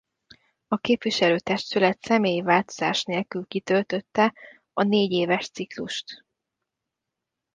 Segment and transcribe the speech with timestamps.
[0.67, 4.33] A képviselő-testület személyi változás nélkül kitöltötte
[4.73, 6.23] a négyéves ciklust.